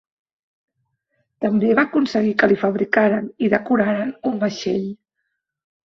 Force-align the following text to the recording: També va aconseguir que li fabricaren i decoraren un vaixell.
També 1.45 1.75
va 1.81 1.85
aconseguir 1.89 2.33
que 2.41 2.51
li 2.53 2.59
fabricaren 2.65 3.31
i 3.49 3.53
decoraren 3.57 4.15
un 4.35 4.45
vaixell. 4.47 4.93